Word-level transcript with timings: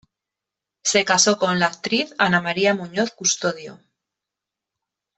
Se 0.83 1.05
casó 1.05 1.37
con 1.37 1.59
la 1.59 1.67
actriz 1.67 2.15
Ana 2.17 2.41
María 2.41 2.73
Muñoz 2.73 3.11
Custodio. 3.11 3.79